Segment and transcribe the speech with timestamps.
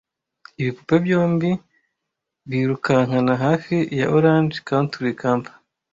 [0.59, 1.49] Ibipupe byombi
[2.49, 5.55] birukankana hafi ya orange Country Camper